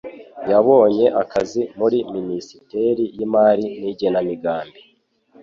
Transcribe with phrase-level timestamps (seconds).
[0.51, 4.79] yabonye akazi muri Minisiteri y'Imari n'Igenamigambi.